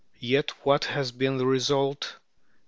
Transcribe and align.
Yet 0.19 0.49
what 0.65 0.85
has 0.85 1.11
been 1.11 1.37
the 1.37 1.45
result? 1.45 2.15